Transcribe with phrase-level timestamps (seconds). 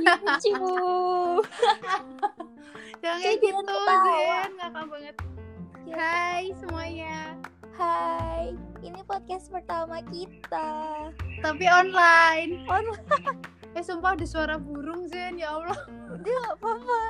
[0.00, 0.54] Lucu.
[3.02, 3.78] Jangan Kayak gitu.
[3.88, 4.50] Zen.
[4.60, 5.16] Ngakak banget.
[5.88, 5.94] Ya.
[5.96, 7.18] Hai semuanya.
[7.80, 8.52] Hai,
[8.84, 10.68] ini podcast pertama kita.
[11.40, 12.68] Tapi online.
[12.68, 13.38] Online.
[13.70, 15.78] Eh sumpah ada suara burung Zen, ya Allah.
[16.26, 17.02] Dia gak apa-apa.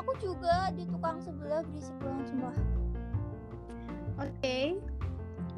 [0.00, 2.56] Aku juga di tukang sebelah berisik banget sumpah.
[4.16, 4.80] Oke.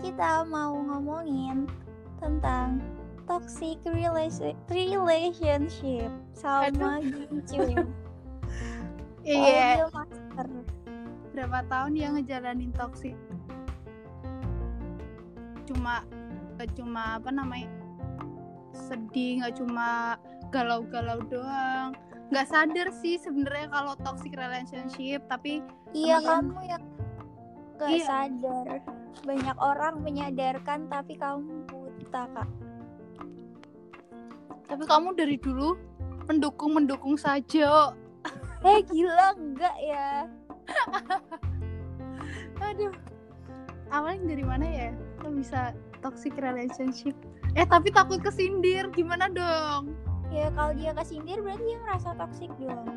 [0.03, 1.71] Kita mau ngomongin
[2.19, 2.83] tentang
[3.25, 7.65] toxic relation relationship sama Gincu.
[9.25, 9.89] Iya.
[9.89, 10.47] Oh, master.
[11.33, 13.17] Berapa tahun dia ngejalanin toxic?
[15.65, 16.05] Cuma
[16.61, 17.73] gak cuma apa namanya?
[18.75, 20.19] sedih, nggak cuma
[20.53, 21.97] galau-galau doang.
[22.29, 25.65] Nggak sadar sih sebenarnya kalau toxic relationship, tapi
[25.95, 26.27] Iya Iya.
[26.27, 26.83] kamu yang
[27.79, 28.05] gak Iya.
[28.05, 28.67] sadar.
[29.25, 32.49] Banyak orang menyadarkan tapi kamu buta kak.
[34.69, 35.77] Tapi kamu dari dulu
[36.29, 37.93] mendukung-mendukung saja.
[38.65, 40.25] Eh gila enggak ya?
[42.73, 42.97] Aduh.
[43.93, 44.89] Awalnya dari mana ya?
[45.21, 47.13] Kok bisa toxic relationship?
[47.53, 49.93] Eh tapi takut kesindir, gimana dong?
[50.33, 52.89] Ya kalau dia kesindir berarti dia merasa toksik dong.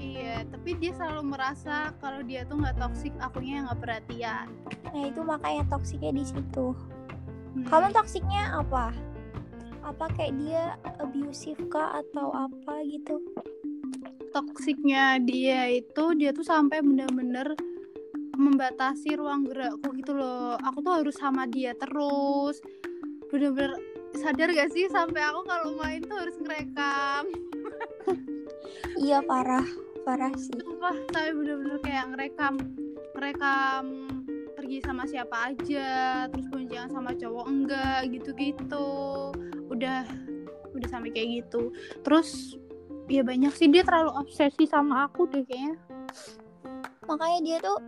[0.00, 4.48] Iya, tapi dia selalu merasa kalau dia tuh nggak toxic, akunya yang nggak perhatian.
[4.96, 6.72] Nah itu makanya toksiknya di situ.
[7.52, 7.68] Hmm.
[7.68, 8.96] Kamu toksiknya apa?
[9.84, 10.64] Apa kayak dia
[11.00, 13.18] abusive kah atau apa gitu?
[14.30, 17.58] toksiknya dia itu dia tuh sampai bener-bener
[18.40, 20.56] membatasi ruang gerakku gitu loh.
[20.64, 22.62] Aku tuh harus sama dia terus.
[23.28, 23.76] Bener-bener
[24.16, 27.24] sadar gak sih sampai aku kalau main tuh harus ngerekam.
[29.00, 29.64] Iya parah,
[30.04, 30.52] parah sih.
[30.60, 32.54] Sumpah, saya bener-bener kayak ngerekam
[33.16, 33.84] ngerekam
[34.70, 35.90] pergi sama siapa aja,
[36.30, 38.86] terus boncengan sama cowok enggak gitu-gitu.
[39.66, 40.06] Udah
[40.70, 41.74] udah sampai kayak gitu.
[42.06, 42.54] Terus
[43.10, 45.74] ya banyak sih dia terlalu obsesi sama aku deh kayaknya.
[47.02, 47.82] Makanya dia tuh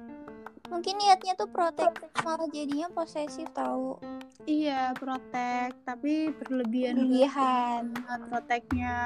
[0.75, 4.03] mungkin niatnya tuh protek malah jadinya posesif tahu.
[4.51, 7.95] Iya, protek, tapi berlebihan Berlebihan.
[8.27, 8.99] proteknya.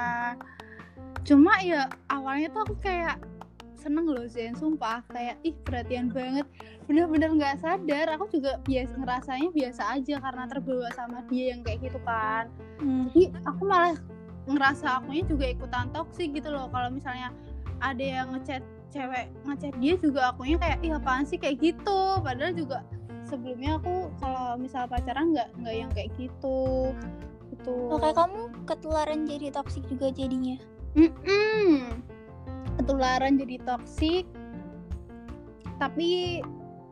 [1.21, 3.21] Cuma ya awalnya tuh aku kayak
[3.77, 6.49] seneng loh Zen, sumpah kayak ih perhatian banget.
[6.87, 11.91] Bener-bener nggak sadar, aku juga biasa ngerasanya biasa aja karena terbawa sama dia yang kayak
[11.91, 12.47] gitu kan.
[12.79, 13.11] Hmm.
[13.11, 13.95] Jadi aku malah
[14.47, 16.71] ngerasa akunya juga ikutan toksik gitu loh.
[16.71, 17.35] Kalau misalnya
[17.83, 21.99] ada yang ngechat cewek ngechat dia juga akunya kayak ih apaan sih kayak gitu.
[22.23, 22.87] Padahal juga
[23.27, 26.95] sebelumnya aku kalau misal pacaran nggak nggak yang kayak gitu
[27.51, 30.55] gitu Makanya kamu ketularan jadi toksik juga jadinya.
[30.97, 31.99] Mm-mm.
[32.77, 34.25] ketularan jadi toksik
[35.77, 36.39] tapi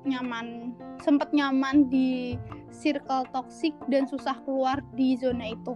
[0.05, 2.39] nyaman sempet nyaman di
[2.71, 5.73] circle toksik dan susah keluar di zona itu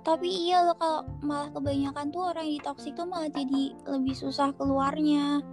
[0.00, 4.16] Tapi iya loh kalau malah kebanyakan tuh orang yang di toksik tuh malah jadi lebih
[4.16, 5.44] susah keluarnya.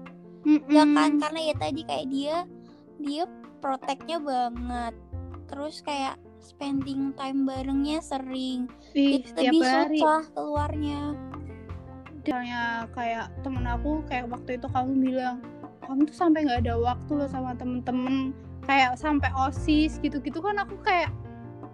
[0.72, 2.36] Ya kan karena ya tadi kayak dia
[2.96, 3.28] dia
[3.59, 4.96] proteknya banget.
[5.52, 8.72] Terus kayak spending time barengnya sering.
[8.96, 11.02] Ih, lebih hari susah keluarnya.
[12.24, 15.40] misalnya kayak temen aku kayak waktu itu kamu bilang
[15.88, 18.36] kamu tuh sampai nggak ada waktu loh sama temen-temen.
[18.68, 21.09] Kayak sampai osis gitu-gitu kan aku kayak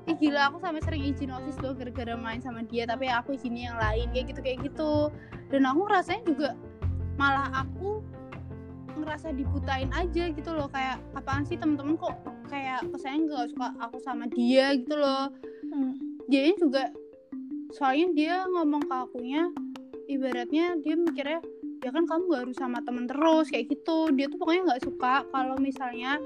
[0.04, 3.72] Ih gila aku sampai sering izin osis loh gara-gara main sama dia tapi aku izinnya
[3.72, 4.94] yang lain kayak gitu kayak gitu.
[5.48, 6.50] Dan aku rasanya juga
[7.16, 8.04] malah aku
[9.00, 12.20] ngerasa dibutain aja gitu loh kayak apaan sih temen-temen kok
[12.52, 14.76] kayak kesannya nggak suka aku sama dia?
[14.76, 15.32] gitu loh.
[15.74, 15.98] Hmm.
[16.30, 16.94] dia juga
[17.74, 19.50] soalnya dia ngomong ke akunya
[20.06, 21.42] ibaratnya dia mikirnya
[21.84, 24.10] ya kan kamu gak harus sama temen terus kayak gitu.
[24.16, 26.18] Dia tuh pokoknya nggak suka kalau misalnya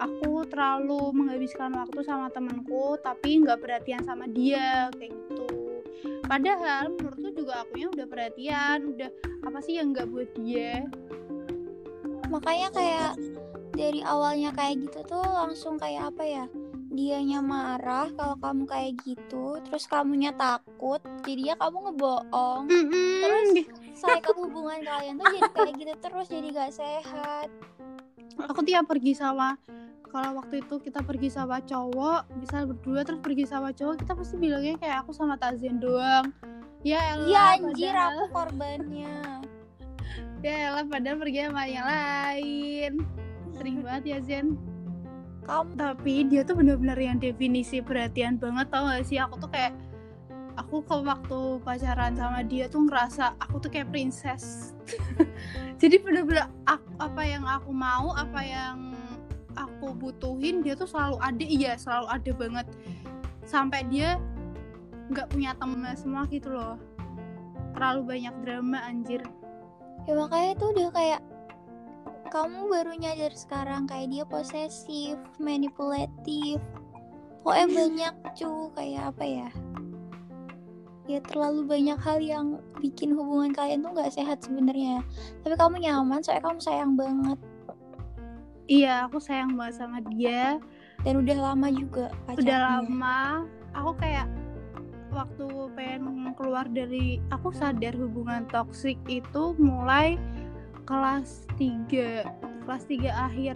[0.00, 5.48] aku terlalu menghabiskan waktu sama temenku tapi nggak perhatian sama dia kayak gitu.
[6.24, 9.10] Padahal menurutku juga akunya udah perhatian udah
[9.44, 10.84] apa sih yang nggak buat dia?
[12.28, 13.12] Makanya kayak
[13.74, 16.44] dari awalnya kayak gitu tuh langsung kayak apa ya?
[16.90, 22.66] Dianya marah kalau kamu kayak gitu, terus kamunya takut, jadinya kamu ngebohong.
[22.66, 23.48] Terus
[23.94, 27.48] cycle hubungan kalian tuh jadi kayak gitu terus jadi gak sehat.
[28.40, 29.60] aku tiap pergi sama
[30.08, 34.34] kalau waktu itu kita pergi sama cowok bisa berdua terus pergi sama cowok kita pasti
[34.34, 36.32] bilangnya kayak aku sama Tazen doang
[36.80, 39.16] ya elah Iya anjir padahal- aku korbannya.
[40.40, 42.92] ya elah padahal pergi sama yang lain
[43.52, 44.56] sering banget ya Zen
[45.44, 49.16] Kamu tapi dia tuh bener-bener yang definisi perhatian banget tau gak sih?
[49.16, 49.72] Aku tuh kayak
[50.58, 54.76] aku ke waktu pacaran sama dia tuh ngerasa aku tuh kayak princess.
[55.80, 58.92] Jadi bener-bener aku- apa yang aku mau apa yang
[59.56, 61.44] aku butuhin dia tuh selalu ada.
[61.44, 62.66] Iya selalu ada banget.
[63.48, 64.20] Sampai dia
[65.10, 66.76] nggak punya teman semua gitu loh.
[67.74, 69.24] Terlalu banyak drama anjir.
[70.04, 71.20] Ya makanya tuh udah kayak
[72.30, 76.62] kamu baru nyadar sekarang kayak dia posesif manipulatif.
[77.42, 79.48] Pokoknya banyak cu kayak apa ya?
[81.10, 85.02] Ya terlalu banyak hal yang bikin hubungan kalian tuh nggak sehat sebenarnya.
[85.42, 87.38] Tapi kamu nyaman soalnya kamu sayang banget.
[88.70, 90.62] Iya aku sayang banget sama dia.
[91.02, 92.46] Dan udah lama juga pacarnya.
[92.46, 93.18] udah lama.
[93.74, 94.30] Aku kayak
[95.10, 100.14] waktu pengen keluar dari aku sadar hubungan toksik itu mulai
[100.90, 102.26] kelas 3
[102.66, 103.54] kelas 3 akhir.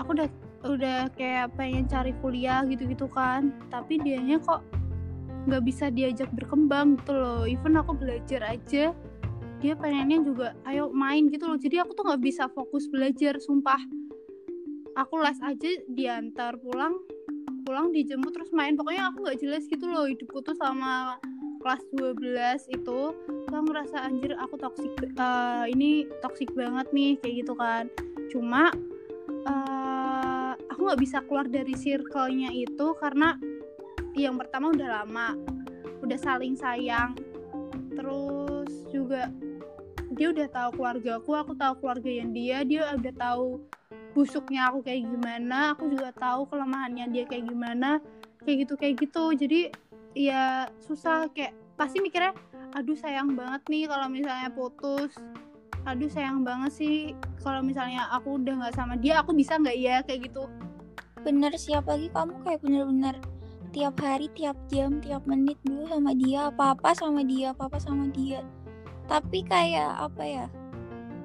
[0.00, 0.28] Aku udah
[0.64, 3.52] udah kayak pengen cari kuliah gitu-gitu kan.
[3.68, 4.64] Tapi dianya kok
[5.44, 7.44] nggak bisa diajak berkembang gitu loh.
[7.44, 8.96] Even aku belajar aja
[9.60, 11.60] dia pengennya juga ayo main gitu loh.
[11.60, 13.80] Jadi aku tuh nggak bisa fokus belajar sumpah.
[14.96, 16.96] Aku les aja diantar pulang
[17.68, 18.72] pulang dijemput terus main.
[18.72, 21.20] Pokoknya aku nggak jelas gitu loh hidupku tuh sama
[21.64, 23.00] kelas 12 itu
[23.48, 27.88] aku ngerasa anjir aku toksik uh, ini toksik banget nih kayak gitu kan.
[28.28, 28.68] Cuma
[29.48, 33.40] uh, aku nggak bisa keluar dari circle-nya itu karena
[34.12, 35.40] yang pertama udah lama
[36.04, 37.16] udah saling sayang.
[37.96, 39.32] Terus juga
[40.12, 43.64] dia udah tahu keluarga aku aku tahu keluarga yang dia dia udah tahu
[44.12, 47.98] busuknya aku kayak gimana aku juga tahu kelemahannya dia kayak gimana
[48.44, 49.24] kayak gitu kayak gitu.
[49.32, 49.60] Jadi
[50.14, 52.32] ya susah kayak pasti mikirnya
[52.74, 55.14] aduh sayang banget nih kalau misalnya putus.
[55.84, 56.96] Aduh sayang banget sih
[57.44, 59.96] kalau misalnya aku udah nggak sama dia aku bisa nggak ya?
[60.02, 60.48] Kayak gitu.
[61.22, 63.16] Bener siap lagi kamu kayak bener-bener
[63.74, 67.78] tiap hari tiap jam tiap menit dulu sama dia apa apa sama dia apa apa
[67.78, 68.40] sama dia.
[69.04, 70.46] Tapi kayak apa ya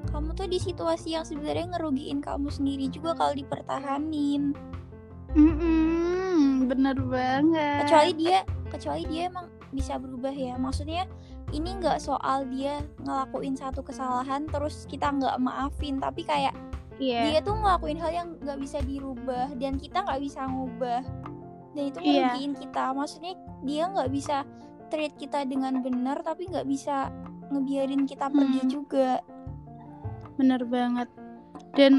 [0.09, 4.57] kamu tuh di situasi yang sebenarnya ngerugiin kamu sendiri juga kalau dipertahanin.
[5.37, 7.85] Mm -mm, bener banget.
[7.85, 11.05] Kecuali dia kecuali dia emang bisa berubah ya maksudnya
[11.49, 16.53] ini nggak soal dia ngelakuin satu kesalahan terus kita nggak maafin tapi kayak
[17.01, 17.25] yeah.
[17.29, 21.01] dia tuh ngelakuin hal yang nggak bisa dirubah dan kita nggak bisa ngubah
[21.73, 22.33] dan itu iya.
[22.33, 22.61] ngerugiin yeah.
[22.61, 23.33] kita maksudnya
[23.65, 24.37] dia nggak bisa
[24.89, 27.13] treat kita dengan benar tapi nggak bisa
[27.49, 28.35] ngebiarin kita hmm.
[28.35, 29.09] pergi juga
[30.37, 31.09] bener banget
[31.75, 31.93] dan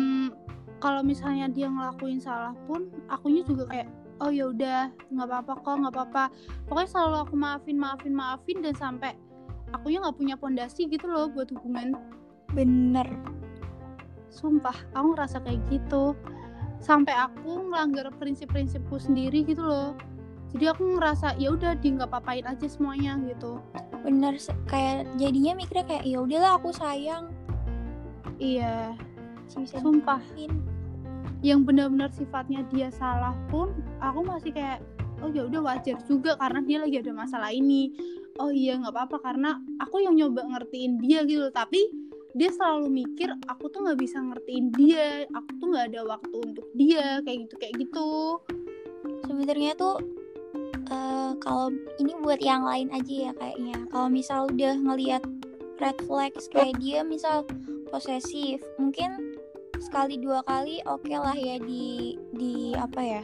[0.81, 3.89] kalau misalnya dia ngelakuin salah pun akunya juga kayak
[4.21, 6.25] oh ya udah nggak apa-apa kok nggak apa-apa.
[6.69, 9.17] Pokoknya selalu aku maafin maafin maafin dan sampai
[9.73, 11.97] akunya nggak punya pondasi gitu loh buat hubungan.
[12.53, 13.09] Bener.
[14.31, 16.15] Sumpah aku ngerasa kayak gitu.
[16.81, 19.93] Sampai aku ngelanggar prinsip-prinsipku sendiri gitu loh.
[20.51, 23.63] Jadi aku ngerasa ya udah di nggak papain aja semuanya gitu.
[24.03, 24.35] Bener
[24.67, 27.31] kayak jadinya mikirnya kayak ya udahlah aku sayang.
[28.41, 28.97] Iya.
[29.51, 30.23] Sumpah
[31.41, 34.85] yang benar-benar sifatnya dia salah pun aku masih kayak
[35.21, 37.93] oh ya udah wajar juga karena dia lagi ada masalah ini.
[38.41, 41.49] Oh iya nggak apa-apa karena aku yang nyoba ngertiin dia gitu.
[41.53, 41.81] Tapi
[42.33, 46.67] dia selalu mikir aku tuh nggak bisa ngertiin dia aku tuh nggak ada waktu untuk
[46.77, 48.11] dia kayak gitu kayak gitu.
[49.29, 49.97] Sebenarnya tuh
[50.89, 53.77] uh, kalau ini buat yang lain aja ya kayaknya.
[53.93, 55.25] Kalau misal udah ngelihat
[55.81, 57.45] red flags kayak dia misal
[57.89, 59.30] posesif mungkin
[59.81, 63.23] sekali dua kali oke okay lah ya di di apa ya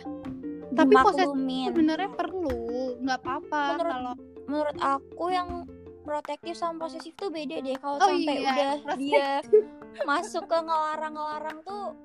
[0.77, 1.37] tapi posesif
[1.73, 4.15] sebenarnya perlu nggak apa-apa kalau
[4.49, 5.69] menurut aku yang
[6.07, 8.51] protektif sama posesif tuh beda deh kalau oh, sampai iya.
[8.53, 9.31] udah dia
[10.09, 11.97] masuk ke ngelarang-ngelarang tuh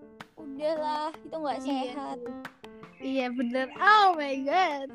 [0.42, 1.66] udahlah itu nggak iya.
[1.70, 2.18] sehat.
[3.02, 3.68] Iya bener.
[3.78, 4.90] Oh my god.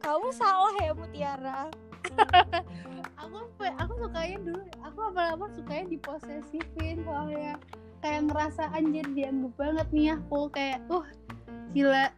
[0.00, 1.68] Kamu salah ya Mutiara.
[3.20, 7.60] Aku aku sukanya dulu aku apa-apa sukanya diposesifin soalnya
[8.00, 11.06] kayak ngerasa anjir dianggap banget nih aku kayak uh
[11.76, 12.08] gila.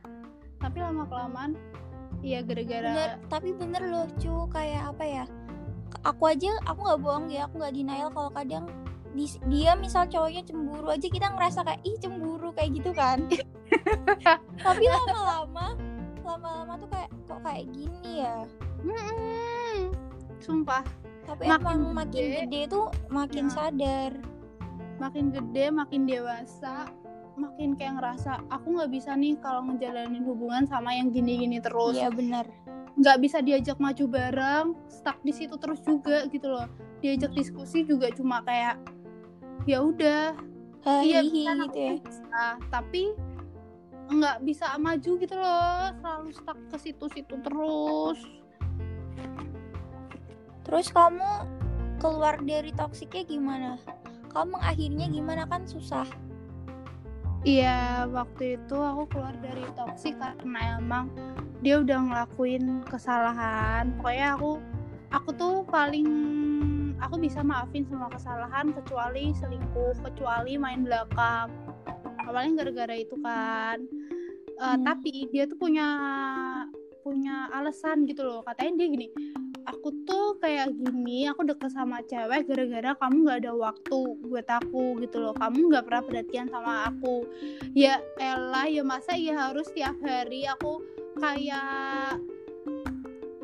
[0.63, 1.59] Tapi lama kelamaan
[2.23, 5.25] iya gara-gara tapi bener loh cu kayak apa ya
[6.07, 8.65] aku aja aku nggak bohong ya aku nggak denial kalau kadang
[9.13, 13.29] di, dia misal cowoknya cemburu aja kita ngerasa kayak ih cemburu kayak gitu kan.
[14.65, 15.77] Tapi lama-lama
[16.25, 18.49] lama-lama tuh kayak kok kayak gini ya?
[20.41, 20.81] Sumpah.
[21.29, 23.53] Tapi makin emang makin gede, gede tuh makin ya.
[23.53, 24.13] sadar
[25.03, 26.87] makin gede makin dewasa
[27.35, 31.99] makin kayak ngerasa aku nggak bisa nih kalau ngejalanin hubungan sama yang gini-gini terus.
[31.99, 32.47] Iya benar.
[32.95, 36.69] Nggak bisa diajak maju bareng stuck di situ terus juga gitu loh.
[37.01, 38.79] Diajak diskusi juga cuma kayak
[39.65, 40.37] ya udah.
[40.83, 41.93] Iya bisa gitu ya.
[42.03, 43.03] bisa, tapi
[44.13, 45.83] nggak bisa maju gitu loh.
[45.99, 48.21] Selalu stuck ke situ-situ terus.
[50.63, 51.31] Terus kamu
[51.97, 53.81] keluar dari toksiknya gimana
[54.33, 56.09] kamu akhirnya gimana kan susah
[57.43, 61.11] Iya, waktu itu aku keluar dari toksik karena emang
[61.59, 63.91] dia udah ngelakuin kesalahan.
[63.99, 64.63] Pokoknya aku
[65.11, 66.07] aku tuh paling
[67.03, 71.51] aku bisa maafin semua kesalahan kecuali selingkuh, kecuali main belakang.
[72.31, 73.83] Awalnya gara-gara itu kan.
[74.63, 74.87] Uh, Hmm.
[74.87, 75.89] tapi dia tuh punya
[77.03, 78.47] punya alasan gitu loh.
[78.47, 79.07] Katanya dia gini,
[79.73, 83.99] aku tuh kayak gini, aku deket sama cewek gara-gara kamu nggak ada waktu
[84.29, 85.35] buat aku gitu loh.
[85.35, 87.25] Kamu nggak pernah perhatian sama aku.
[87.73, 90.85] Ya elah, ya masa ya harus tiap hari aku
[91.17, 92.21] kayak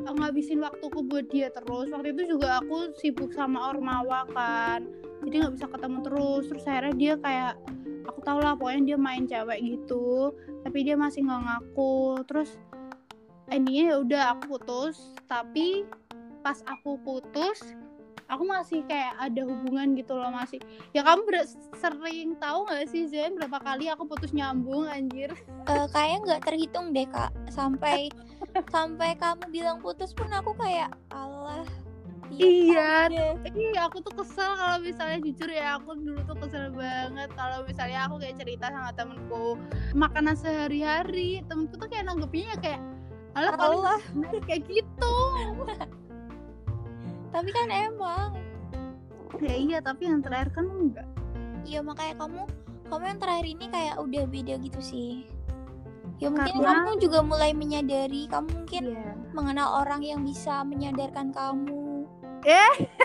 [0.09, 1.89] ngabisin waktuku buat dia terus.
[1.89, 4.85] Waktu itu juga aku sibuk sama Ormawa kan.
[5.25, 6.45] Jadi nggak bisa ketemu terus.
[6.49, 7.55] Terus akhirnya dia kayak
[8.09, 10.33] aku tau lah pokoknya dia main cewek gitu
[10.65, 12.57] tapi dia masih nggak ngaku terus
[13.53, 15.85] endingnya ya udah aku putus tapi
[16.41, 17.61] pas aku putus
[18.29, 20.61] aku masih kayak ada hubungan gitu loh masih.
[20.93, 21.49] Ya kamu ber-
[21.81, 25.33] sering tahu nggak sih Zen berapa kali aku putus nyambung anjir?
[25.65, 27.33] Eh, kayaknya nggak terhitung deh kak.
[27.49, 28.13] Sampai
[28.75, 31.65] sampai kamu bilang putus pun aku kayak Allah
[32.29, 33.09] Iya.
[33.09, 33.33] deh.
[33.57, 37.33] Iya, aku tuh kesel kalau misalnya jujur ya aku dulu tuh kesel banget.
[37.33, 39.57] Kalau misalnya aku kayak cerita sama temenku
[39.97, 42.85] makanan sehari-hari temenku tuh kayak nanggepinnya kayak
[43.33, 44.01] alah paling Allah
[44.45, 45.15] kayak gitu
[47.31, 48.31] tapi kan emang.
[49.39, 51.07] Ya iya tapi yang terakhir kan enggak.
[51.63, 52.43] Iya makanya kamu
[52.89, 55.13] kamu yang terakhir ini kayak udah beda gitu sih.
[56.19, 59.13] Ya mungkin Karena- kamu juga mulai menyadari kamu mungkin Iya.
[59.31, 62.09] mengenal orang yang bisa menyadarkan kamu.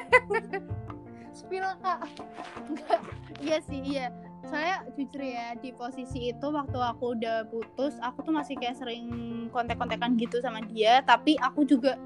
[1.38, 2.00] Spill kak.
[2.70, 3.00] Enggak.
[3.38, 4.08] Iya sih iya.
[4.44, 9.08] Saya jujur ya di posisi itu waktu aku udah putus aku tuh masih kayak sering
[9.50, 11.98] kontek-kontekan gitu sama dia tapi aku juga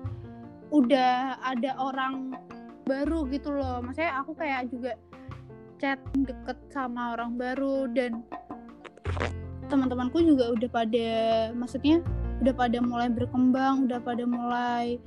[0.72, 2.36] udah ada orang
[2.88, 3.84] baru gitu loh.
[3.84, 4.96] Maksudnya aku kayak juga
[5.78, 8.26] chat deket sama orang baru dan
[9.68, 11.10] teman-temanku juga udah pada
[11.54, 12.02] maksudnya
[12.42, 14.98] udah pada mulai berkembang udah pada mulai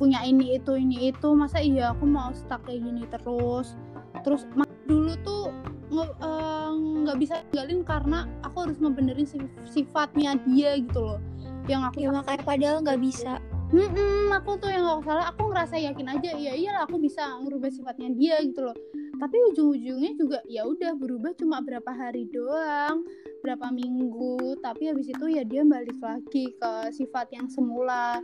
[0.00, 1.28] punya ini itu ini itu.
[1.36, 3.76] Masa iya aku mau stuck kayak gini terus?
[4.24, 4.48] Terus
[4.88, 5.52] dulu tuh
[6.00, 6.70] eh,
[7.04, 11.20] nggak bisa tinggalin karena aku harus ngebenerin sif- sifatnya dia gitu loh.
[11.68, 13.36] Yang aku ya makanya padahal nggak bisa
[13.70, 17.70] Mm-mm, aku tuh yang gak salah aku ngerasa yakin aja ya iyalah aku bisa ngerubah
[17.70, 18.76] sifatnya dia gitu loh.
[19.20, 23.06] Tapi ujung-ujungnya juga ya udah berubah cuma berapa hari doang
[23.40, 28.18] berapa minggu tapi habis itu ya dia balik lagi ke sifat yang semula.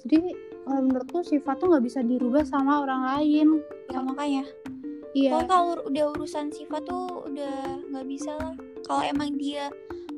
[0.00, 0.32] Jadi
[0.64, 3.48] kalau menurutku sifat tuh nggak bisa dirubah sama orang lain.
[3.92, 4.44] Ya makanya.
[5.12, 5.44] Iya.
[5.44, 8.56] Kalau udah urusan sifat tuh udah nggak bisa lah.
[8.88, 9.68] Kalau emang dia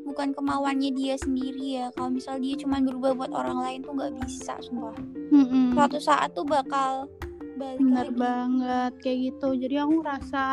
[0.09, 1.87] bukan kemauannya dia sendiri ya.
[1.93, 4.97] Kalau misal dia cuma berubah buat orang lain tuh nggak bisa sumpah.
[5.29, 5.77] Mm-mm.
[5.77, 7.07] suatu saat tuh bakal
[7.61, 8.19] balik bener lagi.
[8.19, 9.49] banget kayak gitu.
[9.55, 10.45] Jadi aku ngerasa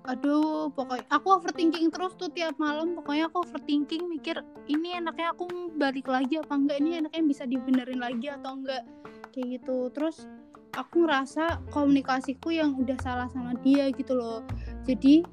[0.00, 2.98] aduh pokoknya aku overthinking terus tuh tiap malam.
[2.98, 6.78] Pokoknya aku overthinking mikir ini enaknya aku balik lagi apa enggak?
[6.82, 8.84] Ini enaknya bisa dibenerin lagi atau enggak?
[9.32, 9.88] Kayak gitu.
[9.94, 10.26] Terus
[10.74, 14.42] aku ngerasa komunikasiku yang udah salah sama dia gitu loh.
[14.86, 15.26] Jadi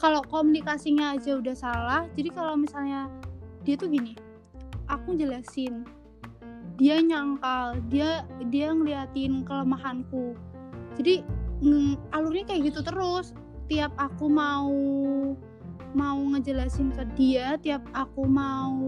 [0.00, 3.10] kalau komunikasinya aja udah salah jadi kalau misalnya
[3.62, 4.18] dia tuh gini
[4.90, 5.86] aku jelasin
[6.74, 10.34] dia nyangkal dia dia ngeliatin kelemahanku.
[10.98, 11.22] Jadi
[11.62, 13.30] mm, alurnya kayak gitu terus.
[13.70, 14.74] Tiap aku mau
[15.94, 18.82] mau ngejelasin ke dia tiap aku mau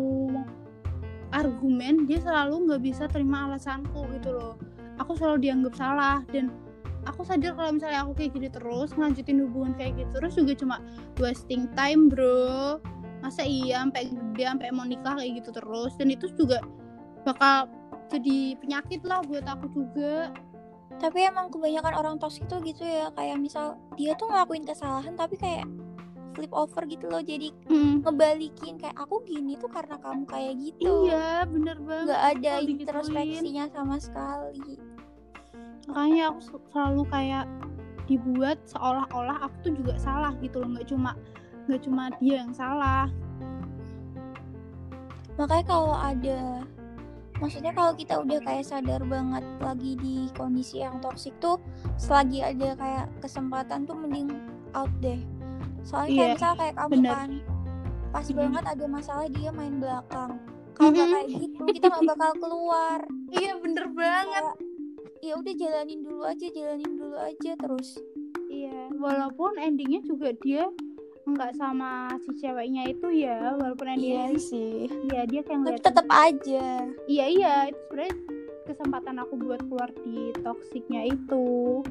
[1.30, 4.54] argumen dia selalu nggak bisa terima alasanku gitu loh.
[4.98, 6.50] Aku selalu dianggap salah dan
[7.06, 10.76] aku sadar kalau misalnya aku kayak gini terus ngelanjutin hubungan kayak gitu terus juga cuma
[11.22, 12.82] wasting time bro.
[13.24, 15.94] Masa iya sampai gede sampai mau nikah kayak gitu terus?
[15.96, 16.60] Dan itu juga
[17.24, 17.70] bakal
[18.12, 20.30] jadi penyakit lah buat aku juga.
[20.96, 25.36] Tapi emang kebanyakan orang toksik tuh gitu ya kayak misal dia tuh ngelakuin kesalahan tapi
[25.36, 25.66] kayak
[26.36, 28.04] flip over gitu loh jadi Mm.
[28.04, 31.08] ngebalikin kayak aku gini tuh karena kamu kayak gitu.
[31.08, 32.04] Iya bener banget.
[32.12, 34.76] Nggak ada introspeksinya sama sekali
[35.86, 36.40] makanya aku
[36.70, 37.44] selalu kayak
[38.06, 41.14] dibuat seolah-olah aku tuh juga salah gitu loh nggak cuma
[41.66, 43.10] nggak cuma dia yang salah
[45.36, 46.40] makanya kalau ada
[47.36, 51.60] maksudnya kalau kita udah kayak sadar banget lagi di kondisi yang toksik tuh
[51.96, 54.32] selagi ada kayak kesempatan tuh mending
[54.72, 55.20] out deh
[55.82, 57.12] soalnya kayak Iya, misal kayak kamu bener.
[57.12, 57.30] kan
[58.08, 58.36] pas Mhm.
[58.38, 60.32] banget ada masalah dia main belakang
[60.72, 61.12] kalau nggak Mhm.
[61.12, 63.00] kayak gitu kita nggak bakal keluar
[63.30, 64.56] iya bener banget Kayak,
[65.26, 67.98] ya udah jalanin dulu aja jalanin dulu aja terus.
[68.46, 68.94] Iya.
[68.94, 70.70] Walaupun endingnya juga dia
[71.26, 74.86] nggak sama si ceweknya itu ya walaupun endingnya sih.
[75.10, 76.86] iya dia kayak tapi tetap aja.
[77.10, 78.14] Iya iya itu sebenarnya
[78.66, 81.82] kesempatan aku buat keluar di toksiknya itu.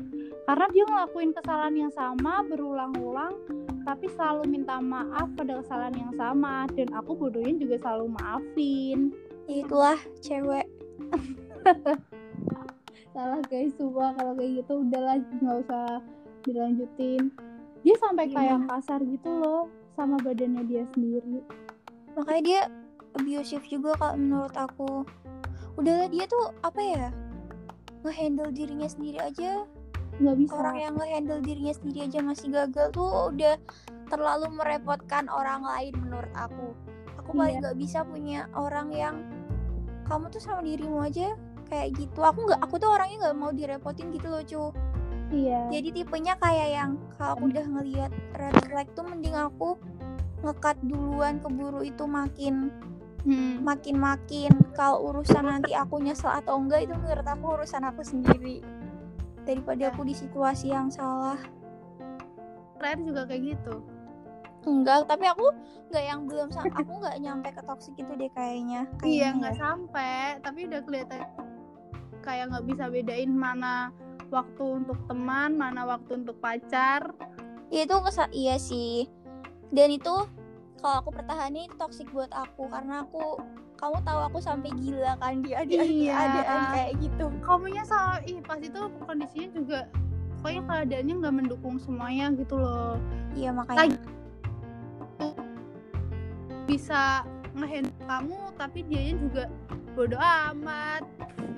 [0.47, 3.35] Karena dia ngelakuin kesalahan yang sama berulang-ulang
[3.83, 6.71] tapi selalu minta maaf pada kesalahan yang sama.
[6.71, 9.11] Dan aku bodohnya juga selalu maafin.
[9.51, 10.71] Itulah cewek
[13.15, 13.71] salah guys.
[13.79, 16.03] Sumpah kalau kayak gitu udahlah nggak usah
[16.43, 17.31] dilanjutin.
[17.87, 18.71] Dia sampai kayak Gimana?
[18.75, 21.39] kasar gitu loh sama badannya dia sendiri.
[22.19, 22.61] Makanya dia
[23.15, 25.07] abusive juga kalau menurut aku.
[25.79, 27.07] Udahlah dia tuh apa ya
[28.03, 29.63] ngehandle dirinya sendiri aja.
[30.19, 30.53] Nggak bisa.
[30.59, 33.55] Orang yang ngehandle dirinya sendiri aja masih gagal tuh udah
[34.11, 36.75] terlalu merepotkan orang lain menurut aku.
[37.23, 37.61] Aku paling Iya.
[37.63, 39.15] nggak bisa punya orang yang
[40.05, 41.33] kamu tuh sama dirimu aja
[41.65, 42.19] kayak gitu.
[42.21, 44.63] Aku nggak aku tuh orangnya nggak mau direpotin gitu loh cu.
[45.33, 45.67] Iya.
[45.73, 49.75] Jadi tipenya kayak yang kalau aku udah ngelihat red flag tuh mending aku
[50.41, 52.69] ngekat duluan keburu itu makin
[53.25, 53.57] Hmm.
[53.65, 58.61] makin makin kalau urusan nanti aku nyesel atau enggak itu menurut aku urusan aku sendiri
[59.41, 61.41] daripada aku di situasi yang salah.
[62.77, 63.81] Rare juga kayak gitu.
[64.69, 65.41] Enggak tapi aku
[65.89, 69.61] nggak yang belum aku nggak nyampe ke toxic itu deh kayaknya iya Kayaknya nggak ya.
[69.61, 71.21] sampai tapi udah kelihatan
[72.25, 73.93] kayak nggak bisa bedain mana
[74.33, 77.13] waktu untuk teman mana waktu untuk pacar.
[77.69, 77.95] Ya, itu
[78.33, 79.05] iya sih.
[79.69, 80.13] Dan itu
[80.81, 82.69] kalau aku pertahanin itu toxic buat aku.
[82.69, 83.41] Karena aku
[83.75, 86.13] kamu tahu aku sampai gila kan di ada Iya.
[86.15, 87.25] keadaan kayak gitu.
[87.43, 89.79] Kamunya sama ih pas itu kondisinya juga
[90.39, 93.01] pokoknya keadaannya nggak mendukung semuanya gitu loh.
[93.33, 93.97] Iya makanya.
[96.65, 97.25] Bisa
[97.55, 99.43] ngehandle kamu tapi dianya juga
[99.95, 101.03] bodoh amat.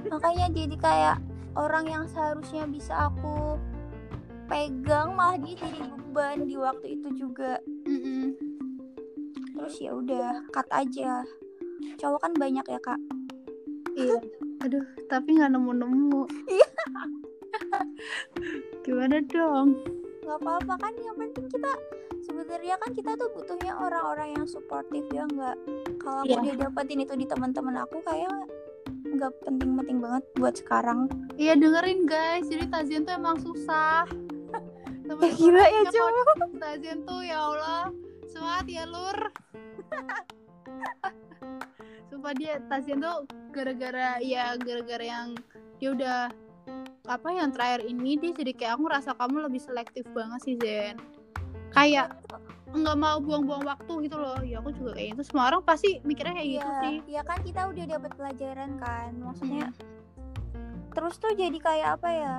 [0.07, 1.17] Makanya jadi kayak
[1.57, 3.57] orang yang seharusnya bisa aku
[4.47, 7.59] pegang malah dia jadi beban di waktu itu juga.
[7.89, 8.37] Mm-mm.
[9.57, 11.25] terus ya udah cut aja.
[11.97, 13.01] Cowok kan banyak ya kak?
[13.97, 14.21] Iya.
[14.61, 16.69] Aduh tapi nggak nemu nemu Iya.
[18.85, 19.81] gimana dong?
[20.21, 21.73] Nggak apa-apa kan yang penting kita
[22.27, 25.57] sebenarnya kan kita tuh butuhnya orang-orang yang suportif ya nggak
[26.07, 26.39] kalau aku Iya.
[26.39, 28.31] udah dapetin itu di teman-teman aku kayak
[29.07, 34.07] nggak penting-penting banget buat sekarang Iya dengerin guys, jadi Tazian tuh emang susah.
[35.07, 37.83] Temen-temen gila ya, kalau Tazian tuh ya Allah,
[38.25, 39.19] semangat ya lur.
[42.09, 45.35] Sumpah dia Tazian tuh gara-gara ya gara-gara yang
[45.77, 46.19] dia udah
[47.07, 50.95] apa yang terakhir ini dia jadi kayak aku ngerasa kamu lebih selektif banget sih Zen.
[51.71, 52.19] Kayak
[52.67, 54.39] nggak mau buang-buang waktu gitu loh.
[54.39, 55.21] Ya aku juga kayak gitu.
[55.25, 56.95] Semua orang pasti mikirnya kayak gitu Iya, sih.
[57.09, 59.67] ya kan kita udah dapat pelajaran kan maksudnya
[60.89, 62.35] terus tuh jadi kayak apa ya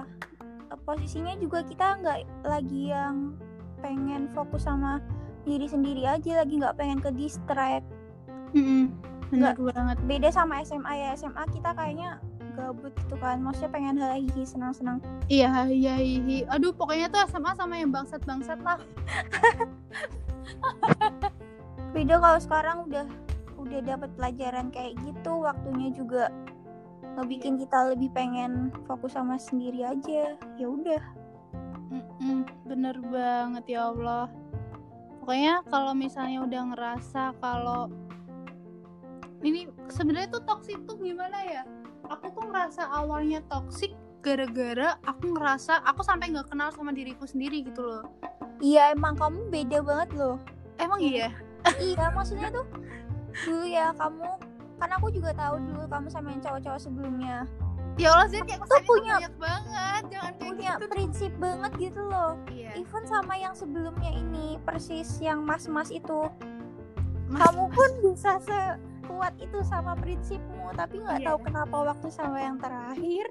[0.83, 3.39] posisinya juga kita nggak lagi yang
[3.79, 4.99] pengen fokus sama
[5.43, 7.87] diri sendiri aja lagi nggak pengen ke distract
[8.51, 8.91] Mm-mm.
[9.31, 9.97] Bener banget.
[10.03, 12.19] beda sama SMA ya SMA kita kayaknya
[12.59, 14.99] gabut gitu kan maksudnya pengen hahihi senang-senang
[15.31, 16.43] Iya, iya, iya.
[16.51, 18.83] Aduh, pokoknya tuh SMA sama yang bangsat-bangsat lah.
[21.95, 23.07] beda kalau sekarang udah
[23.59, 26.31] udah dapat pelajaran kayak gitu waktunya juga
[27.17, 31.03] ngebikin kita lebih pengen fokus sama sendiri aja ya udah
[31.89, 34.29] Mm-mm, bener banget ya Allah.
[35.25, 37.89] Pokoknya kalau misalnya udah ngerasa kalau
[39.41, 41.63] ini sebenarnya tuh toxic tuh gimana ya?
[42.09, 47.63] Aku tuh ngerasa awalnya toxic gara-gara aku ngerasa aku sampai nggak kenal sama diriku sendiri
[47.63, 48.03] gitu loh.
[48.59, 50.37] iya emang kamu beda banget loh
[50.77, 51.31] Emang iya?
[51.79, 52.67] iya maksudnya tuh
[53.39, 54.27] dulu ya kamu
[54.77, 57.47] kan aku juga tahu dulu kamu sama yang cowok-cowok sebelumnya
[57.95, 60.03] Ya Allah, Zin kayak Tuh punya- banyak banget.
[60.09, 60.87] Jangan kayak punya gitu.
[60.89, 62.71] prinsip banget gitu loh Iya.
[62.77, 66.27] even sama yang sebelumnya ini persis yang mas-mas itu
[67.27, 68.39] Mas- kamu pun bisa
[69.09, 71.27] sekuat itu sama prinsipmu tapi nggak Iya.
[71.33, 73.25] tahu kenapa waktu sama yang terakhir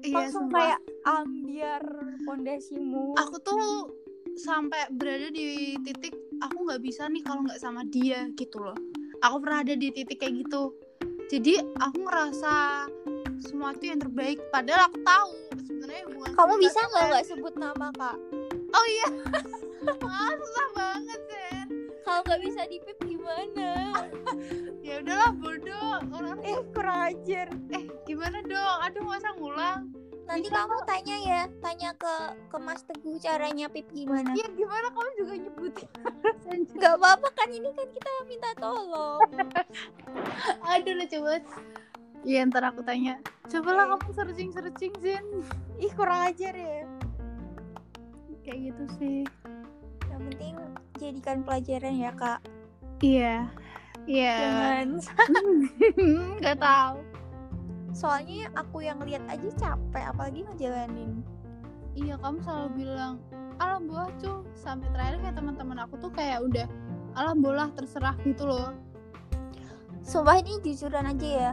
[0.00, 0.56] Iya, langsung sumpah.
[0.58, 1.82] kayak ambiar
[2.24, 3.12] pondasimu.
[3.14, 3.92] Aku tuh
[4.34, 5.46] sampai berada di
[5.78, 8.74] titik aku nggak bisa nih kalau nggak sama dia gitu loh.
[9.20, 10.72] Aku pernah ada di titik kayak gitu.
[11.28, 12.88] Jadi aku ngerasa
[13.38, 15.30] semua itu yang terbaik padahal aku tahu
[15.62, 18.16] sebenarnya hubungan kamu bisa nggak nggak sebut nama kak?
[18.72, 19.08] Oh iya.
[20.02, 21.68] Ah, susah banget Zen.
[22.02, 23.70] Kalau nggak bisa dipip gimana
[24.92, 25.96] ya udahlah bodoh.
[26.12, 27.48] Orang eh kurang ajar.
[27.72, 28.78] Eh gimana dong?
[28.84, 29.88] Aduh masa ngulang?
[30.28, 32.14] Nanti Bisa kamu tanya ya tanya ke
[32.46, 34.30] ke Mas Teguh caranya pip gimana?
[34.36, 34.86] Ya gimana?
[34.92, 35.88] Kamu juga nyebutin
[36.78, 39.24] nggak apa-apa kan ini kan kita minta tolong.
[40.76, 41.44] Aduh lucu banget.
[42.22, 43.18] Iya ntar aku tanya.
[43.50, 45.24] Cobalah kamu searching searching Zen
[45.80, 46.86] ih kurang ajar ya.
[48.46, 49.20] Kayak gitu sih.
[50.06, 50.54] Yang penting
[51.00, 52.40] jadikan pelajaran ya kak.
[53.02, 53.50] Iya
[54.06, 54.36] Iya.
[54.38, 54.86] Jangan.
[56.44, 56.96] Gak tahu.
[57.92, 61.20] Soalnya aku yang lihat aja capek apalagi ngejalanin.
[61.92, 63.20] Iya kamu selalu bilang
[63.60, 66.64] alam bola cu sampai terakhir kayak teman-teman aku tuh kayak udah
[67.12, 68.72] alam bola terserah gitu loh.
[70.02, 71.52] Sumpah ini jujuran aja ya.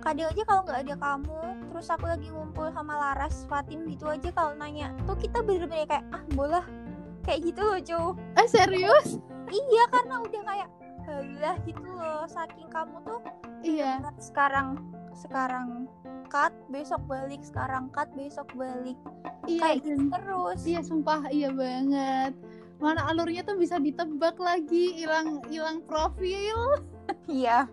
[0.00, 4.32] Kadang aja kalau nggak ada kamu Terus aku lagi ngumpul sama Laras, Fatin gitu aja
[4.32, 6.64] kalau nanya Tuh kita bener-bener kayak ah bola
[7.20, 8.00] Kayak gitu loh cu
[8.40, 9.20] eh serius?
[9.52, 10.68] Iya karena udah kayak
[11.10, 12.22] Halah gitu loh.
[12.30, 13.20] Saking kamu tuh
[13.66, 13.98] iya.
[14.22, 14.78] sekarang
[15.10, 15.90] Sekarang
[16.30, 18.94] cut besok balik Sekarang cut besok balik.
[19.50, 20.60] Iya Kayak gitu terus.
[20.62, 22.32] iya sumpah iya banget.
[22.78, 26.78] Mana alurnya tuh bisa ditebak lagi hilang hilang profil.
[27.26, 27.66] Iya.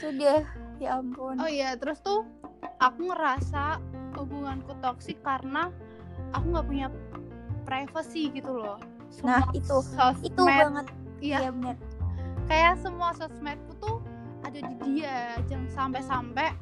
[0.00, 0.40] Sudah
[0.80, 1.36] ya ampun.
[1.36, 2.24] Oh iya terus tuh
[2.80, 3.76] aku ngerasa
[4.16, 5.68] hubunganku toksik karena
[6.32, 6.86] aku nggak punya
[7.68, 8.80] privacy gitu loh.
[9.20, 9.76] Nah, Semua itu.
[9.84, 10.86] sosmed, Itu banget.
[11.20, 11.38] Iya.
[11.44, 11.76] Iya bener
[12.48, 14.00] kayak semua sosmedku tuh
[14.42, 16.56] ada di dia jangan sampai-sampai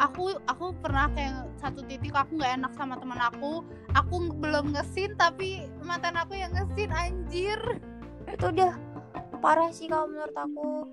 [0.00, 3.64] aku aku pernah kayak satu titik aku nggak enak sama teman aku
[3.96, 7.60] aku belum ngesin tapi mantan aku yang ngesin anjir.
[8.30, 8.78] Itu udah
[9.42, 10.86] parah sih kalau menurut aku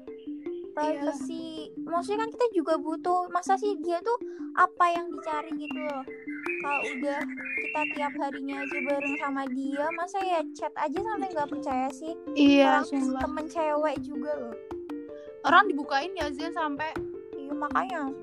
[0.77, 1.73] privacy.
[1.81, 4.17] Maksudnya kan kita juga butuh masa sih dia tuh
[4.53, 6.05] apa yang dicari gitu loh?
[6.61, 7.19] Kalau udah
[7.57, 12.13] kita tiap harinya aja bareng sama dia masa ya chat aja sampai nggak percaya sih?
[12.37, 12.85] Iya
[13.17, 14.55] temen cewek juga loh.
[15.49, 16.93] Orang dibukain ya Zen sampai
[17.33, 18.13] iya makanya.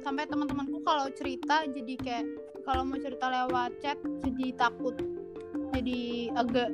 [0.00, 2.26] sampai teman-temanku kalau cerita jadi kayak
[2.64, 4.96] kalau mau cerita lewat chat jadi takut.
[5.76, 6.72] Jadi agak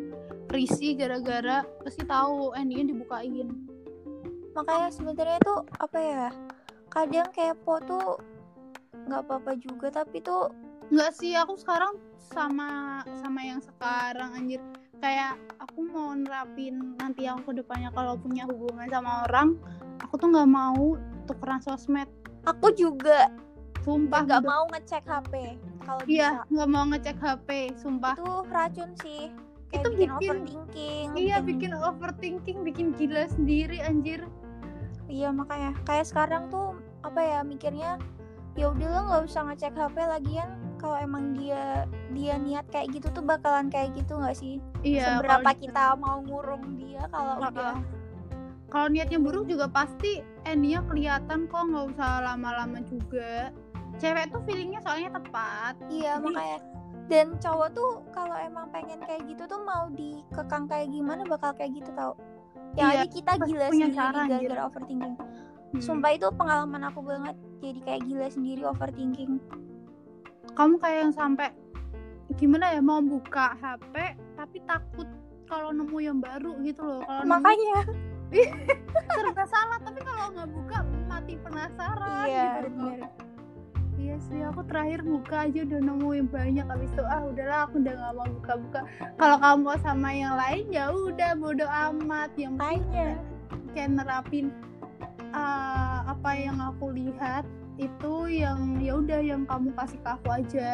[0.54, 3.65] risih gara-gara pasti tahu endingnya dibukain
[4.56, 6.26] makanya sebenarnya tuh apa ya
[6.88, 8.16] kadang kepo tuh
[9.04, 10.48] nggak apa-apa juga tapi tuh
[10.86, 11.98] Enggak sih, aku sekarang
[12.30, 12.68] sama
[13.18, 14.62] sama yang sekarang anjir.
[14.96, 19.58] Kayak aku mau nerapin nanti aku ke depannya kalau punya hubungan sama orang,
[19.98, 20.94] aku tuh nggak mau
[21.26, 22.06] tukeran sosmed.
[22.46, 23.26] aku juga
[23.82, 24.48] Sumpah nggak bener.
[24.48, 25.32] mau ngecek HP
[25.82, 28.14] kalau Iya, nggak mau ngecek HP, sumpah.
[28.14, 29.22] itu racun sih
[29.66, 34.22] kayak Itu bikin, bikin- overthinking Iya, bikin overthinking, bikin gila sendiri anjir.
[35.06, 35.72] Iya makanya.
[35.86, 37.98] Kayak sekarang tuh apa ya mikirnya
[38.56, 40.48] ya udahlah nggak usah ngecek HP lagian
[40.80, 41.84] kalau emang dia
[42.16, 44.58] dia niat kayak gitu tuh bakalan kayak gitu nggak sih?
[44.80, 47.76] Iya, seberapa kita mau ngurung dia kalau udah?
[48.66, 53.54] Kalau niatnya buruk juga pasti endingnya kelihatan kok nggak usah lama-lama juga.
[53.96, 55.74] Cewek tuh feelingnya soalnya tepat.
[55.88, 56.58] iya Jadi- makanya.
[57.06, 61.78] Dan cowok tuh kalau emang pengen kayak gitu tuh mau dikekang kayak gimana bakal kayak
[61.78, 62.18] gitu tau
[62.76, 65.16] yang Iya, ada kita gila sendiri gara-gara overthinking.
[65.66, 65.82] Hmm.
[65.82, 69.42] sumpah itu pengalaman aku banget jadi kayak gila sendiri overthinking.
[70.56, 71.52] Kamu kayak yang sampai
[72.36, 73.94] gimana ya mau buka HP
[74.36, 75.08] tapi takut
[75.46, 77.80] kalau nemu yang baru gitu loh kalau nemu makanya.
[79.14, 83.25] Serba salah tapi kalau nggak buka mati penasaran iya gitu bener
[83.96, 87.94] iya sih aku terakhir buka aja udah nemuin banyak habis itu ah udahlah aku udah
[87.94, 88.80] nggak mau buka-buka.
[89.16, 92.30] Kalau kamu mau sama yang lain ya udah bodo amat.
[92.36, 93.08] Yang penting makanya
[93.72, 94.46] kayak nerapin
[95.32, 97.44] uh, apa yang aku lihat
[97.76, 100.68] itu yang ya udah yang kamu kasih ke aku aja.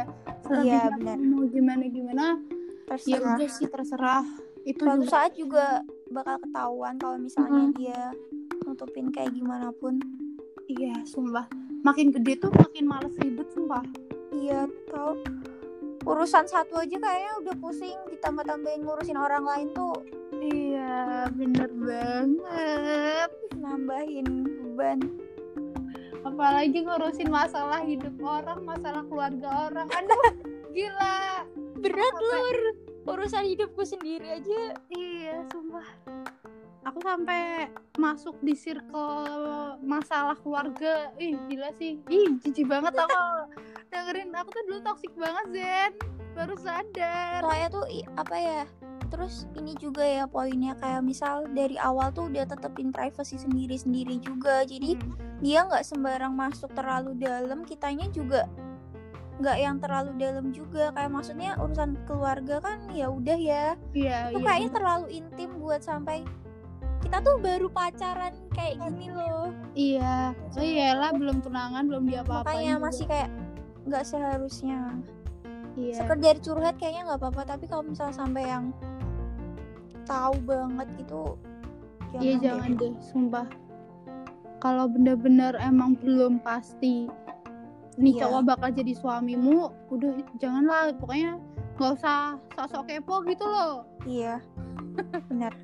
[0.53, 3.35] Iya, Selebihnya kamu mau gimana gimana ya terserah.
[3.35, 4.27] udah sih terserah.
[4.63, 5.67] Itu suatu juga saat juga
[6.09, 7.75] bakal ketahuan kalau misalnya Mhm.
[7.75, 8.01] dia
[8.63, 9.99] nutupin kayak gimana pun.
[10.67, 11.47] Iya sumpah
[11.83, 13.83] makin gede tuh makin males ribet sumpah.
[14.33, 15.19] Iya tau.
[16.03, 19.95] Urusan satu aja kayaknya udah pusing ditambah-tambahin ngurusin orang lain tuh.
[20.35, 23.31] Iya bener banget.
[23.55, 24.99] Nambahin beban.
[26.23, 29.87] Apalagi ngurusin masalah hidup orang masalah keluarga orang.
[29.95, 30.31] Aduh
[30.75, 31.47] gila.
[31.79, 32.59] Berat Sampai- lur.
[33.03, 34.79] Urusan hidupku sendiri aja.
[34.95, 35.83] Iya, sumpah.
[36.83, 41.15] Aku sampai masuk di circle masalah keluarga.
[41.15, 42.03] Ih, gila sih.
[42.07, 43.15] Ih, jijik banget aku
[43.91, 44.35] dengerin.
[44.35, 45.91] Aku tuh dulu toxic banget, Zen.
[46.33, 47.45] Baru sadar.
[47.45, 47.85] soalnya tuh
[48.17, 48.61] apa ya
[49.13, 54.65] terus ini juga ya poinnya kayak misal dari awal tuh udah tetepin privacy sendiri-sendiri juga
[54.65, 55.13] jadi Hmm.
[55.45, 58.49] dia nggak sembarang masuk terlalu dalam kitanya juga
[59.37, 64.41] nggak yang terlalu dalam juga kayak maksudnya urusan keluarga kan ya udah ya Iya, itu
[64.41, 64.47] iya.
[64.49, 66.25] kayaknya terlalu intim buat sampai
[67.03, 70.37] kita tuh baru pacaran kayak gini loh Iya.
[70.53, 72.45] Oh iyalah, belum tunangan, belum diapa-apain.
[72.47, 72.85] makanya juga.
[72.85, 73.31] masih kayak
[73.83, 74.79] nggak seharusnya
[75.73, 75.95] Iya.
[75.99, 78.71] sekedar curhat kayaknya nggak apa-apa tapi kalau misalnya sampai yang
[80.05, 81.37] tahu banget gitu
[82.13, 82.45] Iya, deh.
[82.45, 83.49] jangan deh, sumpah.
[84.59, 87.09] Kalau bener-bener emang belum pasti
[87.95, 88.29] nih Iya.
[88.29, 90.93] cowok bakal jadi suamimu, udah janganlah.
[90.95, 91.41] Pokoknya
[91.73, 93.89] nggak usah sok-sok kepo gitu loh.
[94.05, 94.37] iya
[95.33, 95.57] benar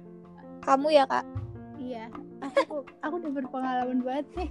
[0.65, 1.27] kamu ya kak
[1.79, 2.11] Iya,
[2.43, 4.49] aku aku udah berpengalaman banget sih.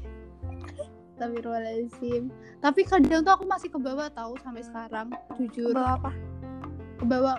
[1.18, 2.32] Astagfirullahaladzim.
[2.64, 5.76] Tapi kadang tuh aku masih ke bawah tahu sampai sekarang, jujur.
[5.76, 6.12] Bawa apa?
[6.98, 7.38] Ke bawah.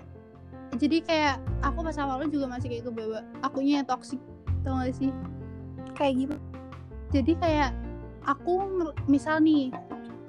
[0.76, 3.22] Jadi kayak aku pas awal juga masih kayak ke bawah.
[3.40, 4.20] Akunya yang toxic,
[4.60, 5.08] tau gak sih?
[5.96, 6.44] Kayak gimana?
[7.08, 7.70] Jadi kayak
[8.28, 9.72] aku misal nih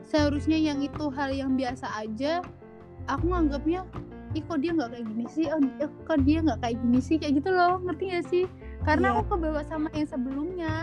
[0.07, 2.39] seharusnya yang itu hal yang biasa aja,
[3.11, 3.83] aku nganggapnya
[4.37, 5.59] ih kok dia nggak kayak gini sih, oh,
[6.05, 8.45] kok dia nggak kayak gini sih, kayak gitu loh, ngerti gak sih?
[8.85, 9.15] Karena Iya.
[9.17, 10.73] aku kebawa sama yang sebelumnya,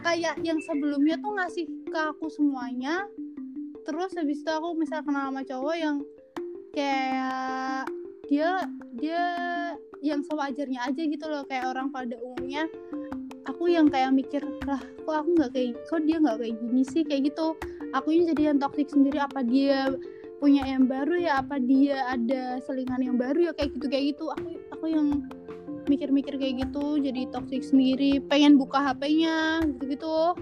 [0.00, 3.04] kayak yang sebelumnya tuh ngasih ke aku semuanya,
[3.84, 5.96] terus habis itu aku misal kenal sama cowok yang
[6.72, 7.88] kayak
[8.28, 8.50] dia
[8.96, 9.22] dia
[10.04, 12.68] yang sewajarnya aja gitu loh, kayak orang pada umumnya.
[13.48, 17.02] Aku yang kayak mikir lah kok aku nggak kayak kok dia nggak kayak gini sih?
[17.02, 17.56] Kayak gitu.
[17.96, 19.88] Akunya jadi yang toxic sendiri apa dia
[20.38, 24.24] punya yang baru ya apa dia ada selingan yang baru ya kayak gitu kayak gitu.
[24.34, 25.08] Aku aku yang
[25.90, 28.22] mikir-mikir kayak gitu jadi toxic sendiri.
[28.26, 30.38] Pengen buka HP-nya gitu-gitu.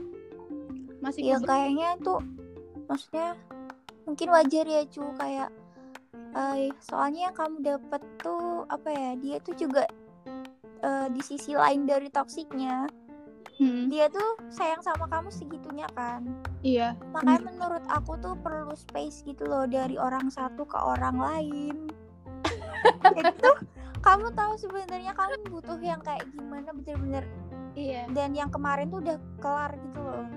[1.00, 2.20] Masih Ya kayaknya tuh
[2.86, 3.34] maksudnya
[4.06, 5.50] mungkin wajar ya cu kayak
[6.36, 9.84] eh, soalnya yang kamu dapet tuh apa ya dia tuh juga
[10.84, 12.86] eh, di sisi lain dari toksiknya
[13.56, 16.28] Hmm, dia tuh sayang sama kamu segitunya kan?
[16.60, 16.92] Iya.
[17.16, 21.88] Makanya menurut aku tuh perlu space gitu loh dari orang satu ke orang lain.
[23.16, 23.56] Jadi tuh
[24.04, 27.24] kamu tahu sebenarnya kamu butuh yang kayak gimana bener-bener.
[27.72, 28.12] Iya.
[28.12, 30.28] Dan yang kemarin tuh udah kelar gitu loh.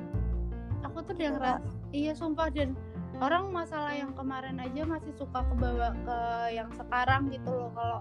[0.87, 2.47] Aku tuh udah Gitu, ngeras iya sumpah.
[2.47, 2.79] Dan
[3.19, 6.19] orang masalah yang kemarin aja masih suka kebawa ke
[6.55, 7.69] yang sekarang gitu loh.
[7.75, 7.99] Kalau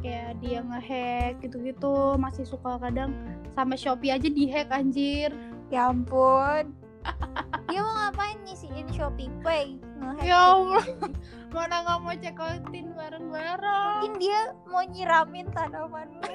[0.00, 3.12] kayak dia ngehack gitu-gitu masih suka kadang
[3.54, 5.32] sama Shopee aja dihack anjir
[5.70, 6.74] Ya ampun.
[7.70, 9.78] Dia mau ngapain ngisiin Shopee Pay?
[10.02, 10.84] Nge-hack ya Allah
[11.54, 16.22] mana nggak mau check outin bareng-bareng Mungkin dia mau nyiramin tanamanmu.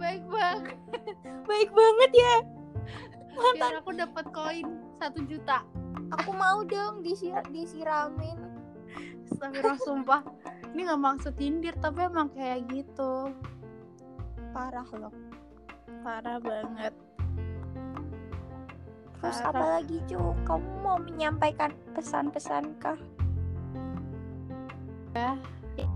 [0.00, 0.76] baik banget
[1.48, 2.34] Baik banget ya.
[3.56, 4.66] biar aku dapat koin
[5.00, 5.64] satu juta
[6.20, 8.36] Aku mau dong disir disiramin.
[9.30, 10.22] Astagfirullah sumpah
[10.72, 13.34] ini nggak maksud tindir tapi emang kayak gitu
[14.50, 15.14] Parah loh.
[16.02, 16.94] parah banget
[19.20, 19.52] Terus Parah.
[19.52, 20.32] apa lagi cu?
[20.48, 22.96] Kamu mau menyampaikan pesan-pesan kah?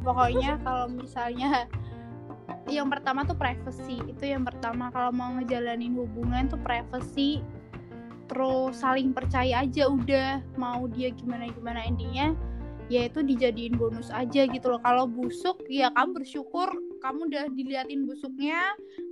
[0.04, 1.64] pokoknya kalau misalnya
[2.68, 7.40] yang pertama tuh privacy itu yang pertama kalau mau ngejalanin hubungan tuh privacy
[8.28, 12.32] terus saling percaya aja udah mau dia gimana gimana intinya
[12.92, 14.80] ya itu dijadiin bonus aja gitu loh.
[14.80, 16.68] Kalau busuk ya kamu bersyukur
[17.00, 18.60] kamu udah diliatin busuknya.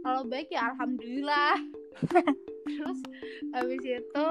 [0.04, 1.56] Kalau baik ya alhamdulillah.
[2.68, 3.00] Terus
[3.52, 4.26] habis itu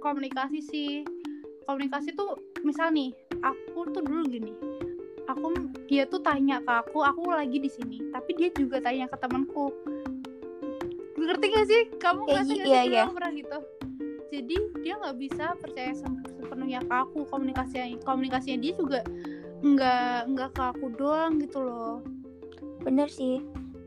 [0.00, 0.92] komunikasi sih.
[1.68, 4.52] Komunikasi tuh misal nih aku tuh dulu gini
[5.30, 5.54] aku
[5.86, 9.70] dia tuh tanya ke aku aku lagi di sini tapi dia juga tanya ke temanku.
[11.22, 11.82] Ngerti gak sih?
[12.02, 13.02] Kamu ngerasa gi- gak iya, sih iya.
[13.06, 13.58] aku pernah gitu?
[14.32, 19.00] Jadi dia nggak bisa percaya sem- sepenuhnya ke aku komunikasinya komunikasinya dia juga
[19.64, 22.04] nggak nggak ke aku doang gitu loh
[22.82, 23.38] Bener sih.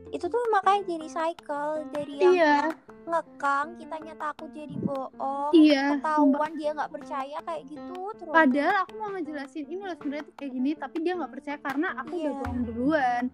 [0.08, 2.72] Itu tuh makanya jadi cycle dari yang iya
[3.04, 8.32] ngekang, kitanya takut jadi bohong, iya ketahuan dia nggak percaya kayak gitu terus.
[8.32, 11.88] padahal aku mau ngejelasin ini loh sebenarnya tuh kayak gini tapi dia nggak percaya karena
[11.94, 12.40] aku udah Iya.
[12.40, 13.24] bohong duluan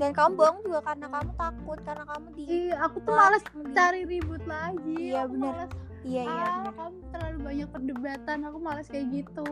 [0.00, 4.02] Dan kamu bohong juga karena kamu takut, karena kamu di iya aku tuh malas cari
[4.02, 5.70] ribut lagi Iya, aku malas
[6.02, 6.72] Iya iya ah bener.
[6.74, 9.50] kamu terlalu banyak perdebatan aku malas kayak gitu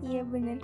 [0.00, 0.58] Iya bener.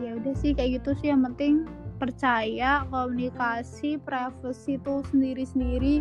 [0.00, 1.68] ya udah sih kayak gitu sih yang penting
[2.00, 5.94] percaya komunikasi privacy tuh sendiri sendiri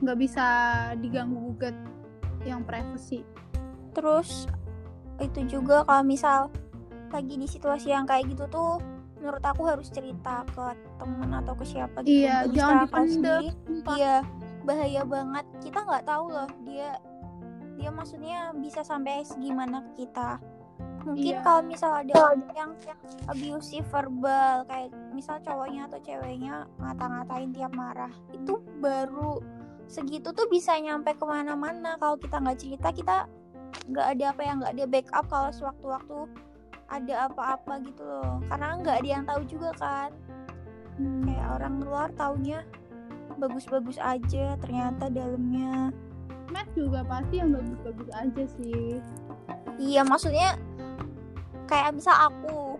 [0.00, 0.46] nggak bisa
[0.98, 1.76] diganggu gugat
[2.44, 3.20] yang privacy
[3.94, 4.50] Terus
[5.22, 6.50] itu juga kalau misal
[7.14, 8.82] lagi di situasi yang kayak gitu tuh
[9.22, 12.26] menurut aku harus cerita ke temen atau ke siapa gitu.
[12.26, 13.42] iya jangan dipendam.
[13.94, 14.16] Iya
[14.64, 15.44] bahaya banget.
[15.60, 16.96] Kita nggak tahu loh dia
[17.74, 20.40] dia maksudnya bisa sampai segimana kita.
[21.04, 21.44] Mungkin Iya.
[21.44, 22.72] kalau misal ada orang yang
[23.28, 29.36] abusive verbal kayak misal cowoknya atau ceweknya ngata-ngatain tiap marah itu baru
[29.84, 33.16] segitu tuh bisa nyampe ke mana-mana kalau kita nggak cerita kita
[33.92, 36.18] nggak ada apa yang nggak ada backup kalau sewaktu-waktu
[36.88, 40.10] ada apa-apa gitu loh karena nggak ada yang tahu juga kan
[40.94, 42.62] Hmm, kayak orang luar taunya
[43.38, 45.90] bagus-bagus aja ternyata dalamnya.
[46.52, 49.00] Matt juga pasti yang bagus-bagus aja sih.
[49.80, 50.54] Iya maksudnya
[51.66, 52.78] kayak misal aku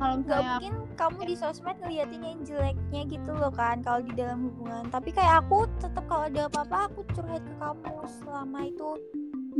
[0.00, 4.48] kalau nggak mungkin kamu di sosmed ngeliatin yang jeleknya gitu loh kan kalau di dalam
[4.48, 4.88] hubungan.
[4.88, 7.94] Tapi kayak aku tetap kalau ada apa-apa aku curhat ke kamu.
[8.24, 8.88] Selama itu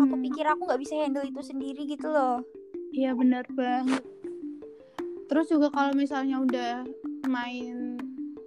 [0.01, 2.41] aku Hmm, pikir aku nggak bisa handle itu sendiri gitu loh.
[2.97, 4.01] Iya benar banget.
[5.29, 6.75] Terus juga kalau misalnya udah
[7.29, 8.01] main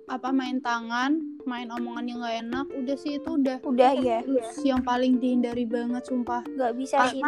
[0.09, 3.57] apa main tangan main omongan yang gak enak udah sih itu udah.
[3.63, 4.19] Udah ya
[4.63, 6.43] yang paling dihindari banget sumpah.
[6.47, 7.21] Nggak bisa sih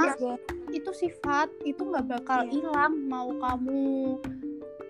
[0.73, 2.51] itu sifat itu nggak bakal Iya.
[2.51, 2.93] hilang.
[3.08, 3.84] Mau kamu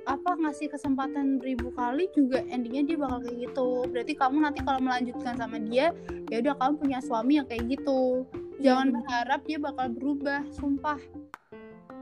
[0.06, 3.70] apa ngasih kesempatan ribu kali juga endingnya dia bakal kayak gitu.
[3.90, 5.90] Berarti kamu nanti kalau melanjutkan sama dia
[6.30, 8.26] ya udah kamu punya suami yang kayak gitu.
[8.62, 11.00] Jangan Iya, berharap dia bakal berubah sumpah.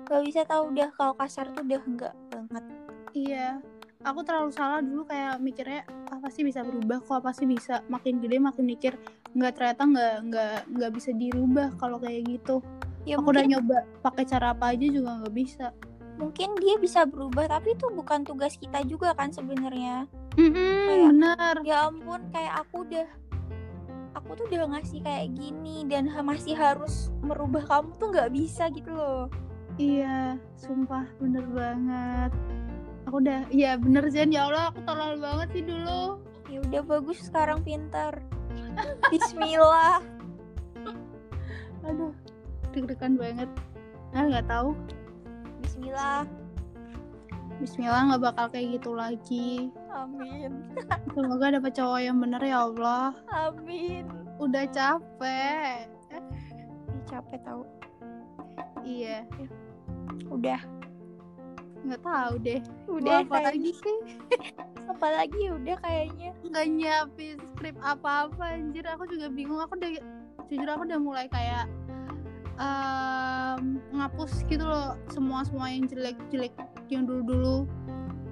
[0.04, 2.64] Nggak bisa tahu udah kalau kasar tuh udah enggak banget.
[3.14, 3.62] Iya
[4.04, 8.20] aku terlalu salah dulu kayak mikirnya apa sih bisa berubah kok apa sih bisa makin
[8.20, 8.94] gede makin mikir.
[9.34, 12.60] Nggak ternyata nggak nggak nggak bisa dirubah kalau kayak gitu.
[13.04, 15.68] Ya aku udah mungkin nyoba pakai cara apa aja juga nggak bisa.
[16.20, 20.06] Mungkin dia bisa berubah tapi itu bukan tugas kita juga kan sebenarnya.
[20.38, 23.08] Mm-mm, Kayak- bener ya ampun kayak aku udah
[24.14, 28.94] aku tuh udah ngasih kayak gini dan masih harus merubah kamu tuh nggak bisa gitu
[28.94, 29.26] loh.
[29.82, 32.30] Iya, sumpah bener banget.
[33.14, 36.18] Aku udah, iya bener Jen, ya Allah aku tolol banget sih dulu.
[36.50, 38.26] ya udah bagus sekarang pintar
[39.14, 40.02] Bismillah
[41.86, 42.10] Aduh,
[42.74, 43.46] deg-degan banget.
[44.18, 44.74] Ah nggak tahu.
[45.62, 46.26] Bismillah
[47.62, 49.70] Bismillah nggak bakal kayak gitu lagi.
[49.94, 50.74] Amin
[51.14, 53.14] Semoga dapet cowok yang bener ya Allah.
[53.30, 54.10] Amin
[54.42, 55.86] Udah capek.
[57.06, 57.62] Capek tau
[58.82, 59.22] Iya,
[60.34, 60.58] udah
[61.84, 62.60] nggak tahu deh.
[62.88, 63.98] udah apa lagi sih?
[64.92, 68.84] apalagi udah kayaknya Nggak nyiapin skrip apa-apa anjir.
[68.88, 69.60] Aku juga bingung.
[69.60, 69.90] Aku udah,
[70.48, 71.68] jujur aku udah mulai kayak
[72.60, 76.54] em, ngapus gitu loh semua semua yang jelek-jelek
[76.92, 77.66] yang dulu-dulu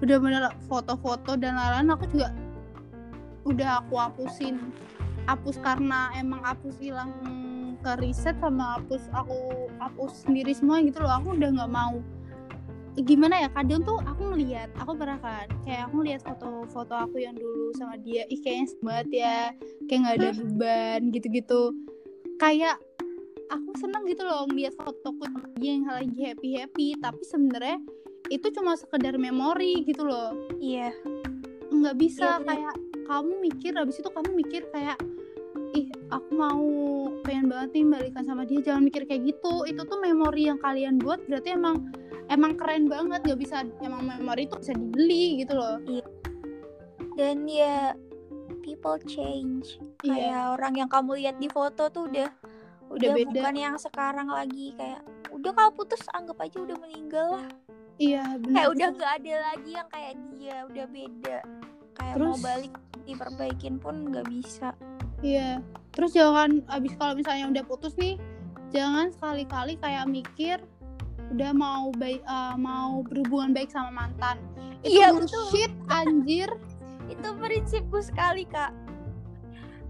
[0.01, 2.29] bener-bener foto-foto dan lain-lain aku juga
[3.45, 4.57] udah aku hapusin
[5.25, 7.13] hapus karena emang hapus hilang
[7.81, 11.97] ke riset sama hapus aku hapus sendiri semua gitu loh aku udah nggak mau
[12.99, 17.35] gimana ya kadang tuh aku ngeliat aku pernah kan kayak aku ngeliat foto-foto aku yang
[17.39, 19.39] dulu sama dia ih kayaknya seru banget ya
[19.87, 21.61] kayak nggak ada beban gitu-gitu.
[22.35, 22.75] Kayak
[23.47, 27.77] aku seneng gitu loh ngeliat fotoku sama dia yang lagi happy happy tapi sebenarnya
[28.31, 30.35] itu cuma sekedar memori gitu loh.
[30.59, 30.91] Iya.
[31.71, 32.47] Nggak bisa Iya, bener.
[32.47, 32.75] kayak
[33.07, 34.99] kamu mikir habis itu kamu mikir kayak
[35.71, 36.63] ih aku mau
[37.23, 39.63] pengen banget nih balikan sama dia jangan mikir kayak gitu.
[39.63, 41.87] Itu tuh memori yang kalian buat berarti emang
[42.31, 45.77] emang keren banget nggak bisa emang memori itu bisa dibeli gitu loh.
[47.19, 47.91] Dan ya
[48.63, 49.77] people change.
[50.01, 50.15] Iya.
[50.15, 52.29] kayak orang yang kamu lihat di foto tuh udah
[52.91, 53.29] udah, beda.
[53.35, 54.71] bukan yang sekarang lagi.
[54.79, 57.47] Kayak udah kalau putus anggap aja udah meninggal lah.
[58.01, 61.37] Iya benar kayak udah nggak ada lagi yang kayak dia udah beda.
[61.99, 64.71] Kayak mau Terus- balik diperbaikin pun nggak bisa.
[65.21, 65.59] Iya.
[65.91, 68.15] Terus jangan abis kalau misalnya udah putus nih,
[68.71, 70.57] jangan sekali-kali kayak mikir
[71.31, 74.37] udah mau baik eh, mau berhubungan baik sama mantan.
[74.81, 75.27] Itu Iya, betul.
[75.29, 76.49] bullshit anjir.
[77.11, 78.71] itu prinsipku sekali kak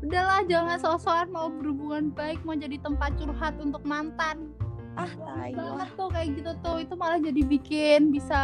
[0.01, 4.49] Udahlah jangan sok-sokan mau berhubungan baik mau jadi tempat curhat untuk mantan.
[4.93, 6.77] ah tai Banget tuh kayak gitu tuh.
[6.77, 8.41] Itu malah jadi bikin bisa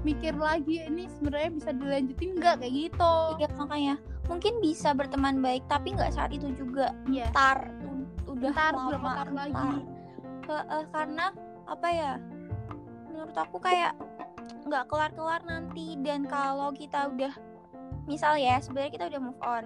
[0.00, 3.14] mikir lagi ini sebenarnya bisa dilanjutin nggak kayak gitu.
[3.34, 7.32] iya makanya mungkin bisa berteman baik tapi nggak saat itu juga Iya.
[7.32, 7.72] tar
[8.26, 9.38] udah Ntar lama berapa tahun entar.
[9.40, 9.72] lagi.
[10.44, 11.26] Heeh, karena
[11.64, 12.12] apa ya
[13.08, 13.96] menurut aku kayak
[14.64, 15.96] nggak kelar-kelar nanti.
[16.00, 17.34] Dan kalau kita udah
[18.04, 19.64] misal ya sebenarnya kita udah move on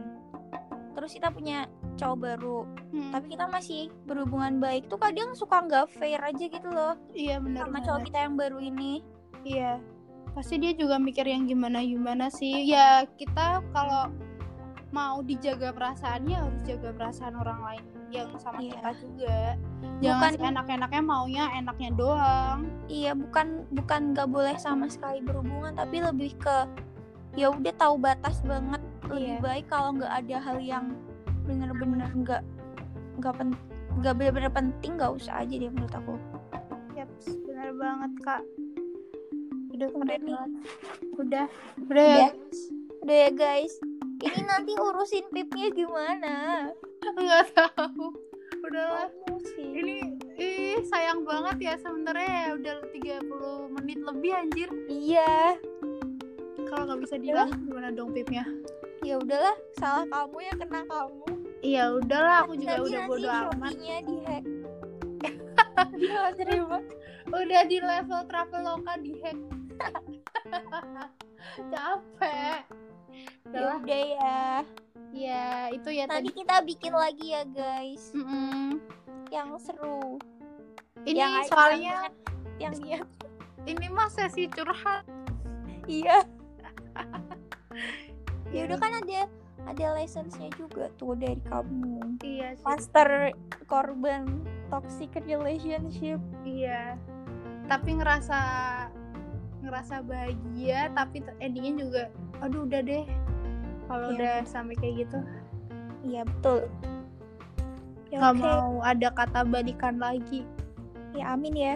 [0.95, 5.93] terus kita punya cowok baru Hmm, tapi kita masih berhubungan baik tuh kadang suka nggak
[5.93, 6.97] fair aja gitu loh.
[7.13, 9.05] Iya benar sama cowok kita yang baru ini.
[9.45, 9.77] Iya,
[10.33, 12.65] pasti dia juga mikir yang gimana gimana sih.
[12.65, 14.09] Ya kita kalau
[14.89, 18.73] mau dijaga perasaannya harus jaga perasaan orang lain yang sama Iya.
[18.73, 19.39] kita juga.
[19.99, 22.61] Jangan Bukan- enak-enaknya maunya enaknya doang.
[22.89, 26.65] iya bukan bukan nggak boleh sama sekali berhubungan tapi lebih ke
[27.37, 29.45] ya udah tahu batas banget lebih Iya.
[29.45, 30.97] baik kalau nggak ada hal yang
[31.45, 32.41] bener-bener nggak
[33.17, 33.53] nggak pen
[33.99, 36.17] nggak bener-bener penting nggak usah aja deh menurut aku
[36.97, 37.09] Yap,
[37.45, 38.43] benar banget kak.
[39.71, 40.35] Udah keren nih.
[41.15, 41.47] udah ya.
[41.87, 42.29] Udah.
[43.05, 43.75] udah ya guys
[44.19, 46.35] ini nanti urusin pipnya gimana
[47.01, 48.15] Nggak tahu.
[48.59, 49.09] Udahlah.
[49.39, 49.97] Sih Ini
[50.35, 54.69] ih sayang banget ya sebenarnya ya udah 30 menit lebih anjir.
[54.87, 55.55] iya
[56.65, 58.45] Kalau nggak bisa dilanjut gimana dong pipnya?
[58.99, 61.25] ya udahlah salah kamu ya kena kamu
[61.63, 63.73] Iya udahlah aku juga Nanti- udah nanti bodo amat.
[63.73, 63.87] Di
[64.19, 64.45] hack
[66.39, 66.79] terima
[67.29, 69.39] Udah di level traveloka di hack.
[71.73, 72.61] Capek.
[73.51, 74.41] Ya udah ya.
[75.13, 76.39] Ya itu ya nanti tadi.
[76.45, 78.13] kita bikin lagi ya guys.
[78.13, 78.81] Mm-mm.
[79.29, 80.17] yang seru.
[81.05, 81.97] Ini yang soalnya
[82.57, 83.09] yang niat
[83.71, 85.05] ini mah sesi curhat.
[85.89, 86.25] iya.
[88.49, 89.29] Ya udah kan ada
[89.69, 92.17] ada lessonsnya juga tuh dari kamu.
[92.25, 92.65] Iya sih.
[92.65, 93.37] Master
[93.69, 94.25] korban
[94.73, 96.17] toxic relationship.
[96.49, 96.97] Iya.
[97.69, 98.41] Tapi ngerasa
[99.63, 102.03] ngerasa bahagia tapi endingnya juga
[102.39, 103.05] aduh udah deh.
[103.89, 104.17] Kalau Iya.
[104.21, 105.19] udah sampai kayak gitu.
[106.05, 106.61] Iya betul.
[108.09, 108.45] Ya nggak oke.
[108.45, 110.45] mau ada kata balikan lagi.
[111.17, 111.75] Ya amin ya.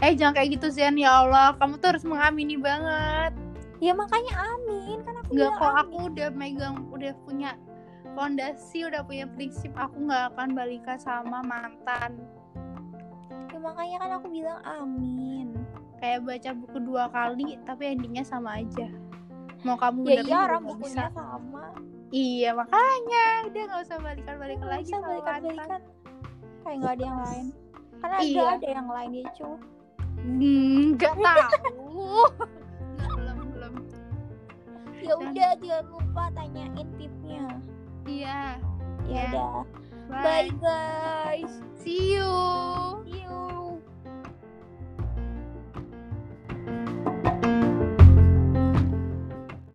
[0.00, 3.32] Eh jangan kayak gitu Zian ya Allah kamu tuh harus mengamini banget.
[3.80, 5.04] Ya makanya amin.
[5.04, 5.80] Kan aku nggak kok amin.
[5.84, 7.50] aku udah megang udah punya
[8.16, 12.18] fondasi udah punya prinsip aku nggak akan balikan sama mantan.
[13.52, 15.49] Ya makanya kan aku bilang amin
[16.00, 18.88] kayak baca buku dua kali tapi endingnya sama aja.
[19.60, 21.12] Mau kamu ya iya orang bukunya bisa.
[21.12, 21.64] sama.
[22.10, 25.80] Iya makanya udah nggak usah balikan balikan lagi usah balikan balikan
[26.60, 27.46] kayak nggak ada yang lain.
[28.00, 28.44] Karena ada Iya.
[28.50, 29.48] ada yang lain ya cu.
[30.16, 32.08] Hmm, nggak tahu.
[32.96, 33.12] nggak
[33.46, 33.74] belum.
[34.90, 35.52] Belum ya udah.
[35.56, 37.44] jangan lupa tanyain tipnya
[38.04, 38.40] iya.
[39.04, 39.22] Ya Ya.
[39.28, 39.52] udah.
[40.10, 40.22] Bye.
[40.22, 41.52] Bye guys.
[41.78, 42.28] See you